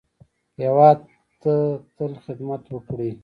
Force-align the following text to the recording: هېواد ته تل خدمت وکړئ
هېواد 0.61 0.99
ته 1.41 1.53
تل 1.95 2.11
خدمت 2.25 2.63
وکړئ 2.69 3.11